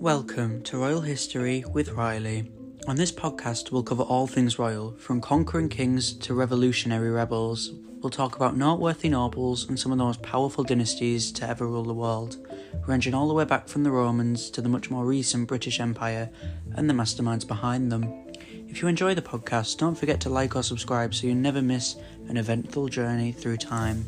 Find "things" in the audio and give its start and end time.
4.26-4.58